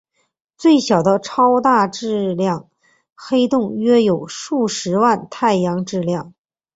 [0.57, 2.67] 最小的超大质量
[3.13, 6.33] 黑洞约有数十万太阳质量。